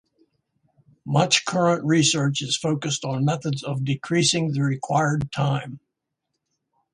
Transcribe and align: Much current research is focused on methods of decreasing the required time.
Much 1.05 1.45
current 1.45 1.85
research 1.85 2.41
is 2.41 2.57
focused 2.57 3.05
on 3.05 3.23
methods 3.23 3.61
of 3.61 3.85
decreasing 3.85 4.51
the 4.51 4.63
required 4.63 5.31
time. 5.31 5.79